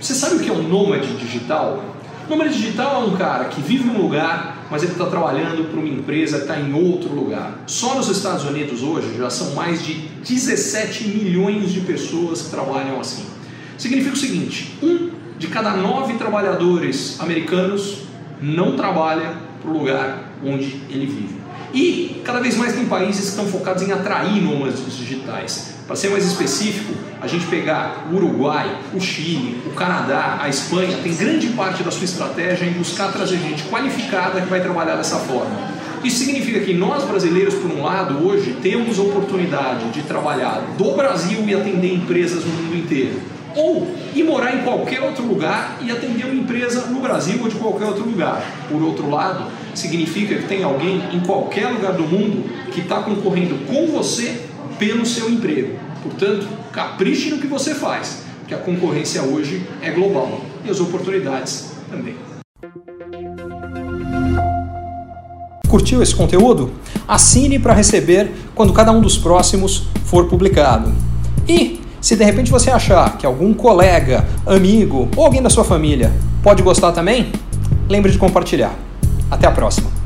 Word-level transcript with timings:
Você 0.00 0.14
sabe 0.14 0.36
o 0.36 0.40
que 0.40 0.48
é 0.48 0.52
um 0.52 0.62
nômade 0.62 1.16
digital? 1.16 1.84
Nômade 2.28 2.54
digital 2.54 3.02
é 3.02 3.06
um 3.06 3.16
cara 3.16 3.46
que 3.46 3.60
vive 3.60 3.84
num 3.84 4.00
lugar, 4.00 4.66
mas 4.70 4.82
ele 4.82 4.92
está 4.92 5.06
trabalhando 5.06 5.68
para 5.70 5.80
uma 5.80 5.88
empresa 5.88 6.36
que 6.36 6.42
está 6.42 6.60
em 6.60 6.72
outro 6.72 7.12
lugar. 7.12 7.64
Só 7.66 7.94
nos 7.94 8.08
Estados 8.08 8.44
Unidos 8.44 8.82
hoje 8.82 9.16
já 9.16 9.30
são 9.30 9.54
mais 9.54 9.84
de 9.84 9.94
17 9.94 11.08
milhões 11.08 11.72
de 11.72 11.80
pessoas 11.80 12.42
que 12.42 12.50
trabalham 12.50 13.00
assim. 13.00 13.24
Significa 13.76 14.14
o 14.14 14.18
seguinte: 14.18 14.78
um 14.82 15.10
de 15.38 15.48
cada 15.48 15.76
nove 15.76 16.14
trabalhadores 16.14 17.18
americanos 17.20 18.02
não 18.40 18.76
trabalha 18.76 19.34
para 19.60 19.70
o 19.70 19.76
lugar 19.76 20.32
onde 20.44 20.80
ele 20.88 21.06
vive. 21.06 21.47
E 21.72 22.22
cada 22.24 22.40
vez 22.40 22.56
mais 22.56 22.74
tem 22.74 22.86
países 22.86 23.22
que 23.22 23.28
estão 23.28 23.46
focados 23.46 23.82
em 23.82 23.92
atrair 23.92 24.42
nômades 24.42 24.96
digitais. 24.96 25.74
Para 25.86 25.96
ser 25.96 26.10
mais 26.10 26.26
específico, 26.26 26.94
a 27.20 27.26
gente 27.26 27.46
pegar 27.46 28.08
o 28.10 28.16
Uruguai, 28.16 28.78
o 28.94 29.00
Chile, 29.00 29.62
o 29.66 29.70
Canadá, 29.70 30.38
a 30.40 30.48
Espanha, 30.48 30.98
tem 31.02 31.14
grande 31.14 31.48
parte 31.48 31.82
da 31.82 31.90
sua 31.90 32.04
estratégia 32.04 32.66
em 32.66 32.72
buscar 32.72 33.12
trazer 33.12 33.38
gente 33.38 33.64
qualificada 33.64 34.40
que 34.40 34.48
vai 34.48 34.60
trabalhar 34.60 34.96
dessa 34.96 35.16
forma. 35.16 35.78
Isso 36.04 36.18
significa 36.18 36.60
que 36.60 36.74
nós 36.74 37.04
brasileiros, 37.04 37.54
por 37.54 37.70
um 37.70 37.82
lado, 37.82 38.24
hoje 38.24 38.56
temos 38.62 38.98
oportunidade 38.98 39.90
de 39.90 40.02
trabalhar 40.02 40.74
do 40.76 40.92
Brasil 40.92 41.42
e 41.46 41.54
atender 41.54 41.92
empresas 41.94 42.44
no 42.44 42.52
mundo 42.52 42.76
inteiro 42.76 43.37
ou 43.58 43.88
ir 44.14 44.22
morar 44.22 44.54
em 44.54 44.62
qualquer 44.62 45.02
outro 45.02 45.26
lugar 45.26 45.78
e 45.82 45.90
atender 45.90 46.24
uma 46.24 46.34
empresa 46.34 46.86
no 46.86 47.00
Brasil 47.00 47.40
ou 47.42 47.48
de 47.48 47.56
qualquer 47.56 47.86
outro 47.86 48.08
lugar. 48.08 48.40
Por 48.68 48.80
outro 48.80 49.10
lado, 49.10 49.50
significa 49.74 50.36
que 50.36 50.46
tem 50.46 50.62
alguém 50.62 51.02
em 51.12 51.20
qualquer 51.20 51.68
lugar 51.68 51.92
do 51.92 52.04
mundo 52.04 52.48
que 52.72 52.80
está 52.80 53.02
concorrendo 53.02 53.56
com 53.66 53.88
você 53.88 54.42
pelo 54.78 55.04
seu 55.04 55.28
emprego. 55.28 55.76
Portanto, 56.02 56.46
capriche 56.72 57.30
no 57.30 57.38
que 57.38 57.48
você 57.48 57.74
faz, 57.74 58.22
porque 58.38 58.54
a 58.54 58.58
concorrência 58.58 59.22
hoje 59.22 59.66
é 59.82 59.90
global 59.90 60.40
e 60.64 60.70
as 60.70 60.78
oportunidades 60.78 61.72
também. 61.90 62.14
Curtiu 65.68 66.02
esse 66.02 66.14
conteúdo? 66.14 66.70
Assine 67.06 67.58
para 67.58 67.74
receber 67.74 68.30
quando 68.54 68.72
cada 68.72 68.92
um 68.92 69.00
dos 69.00 69.18
próximos 69.18 69.88
for 70.04 70.26
publicado. 70.26 70.94
E 71.46 71.77
se 72.00 72.16
de 72.16 72.24
repente 72.24 72.50
você 72.50 72.70
achar 72.70 73.16
que 73.18 73.26
algum 73.26 73.52
colega, 73.52 74.26
amigo 74.46 75.08
ou 75.16 75.24
alguém 75.24 75.42
da 75.42 75.50
sua 75.50 75.64
família 75.64 76.12
pode 76.42 76.62
gostar 76.62 76.92
também, 76.92 77.32
lembre 77.88 78.12
de 78.12 78.18
compartilhar. 78.18 78.74
Até 79.30 79.46
a 79.46 79.50
próxima! 79.50 79.97